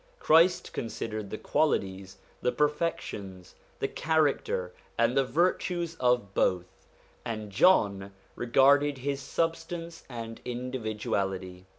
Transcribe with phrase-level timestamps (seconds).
[0.19, 6.65] Christ considered the qualities, the perfections, the character, and the virtues of both,
[7.23, 11.67] and John regarded his substance and individuality.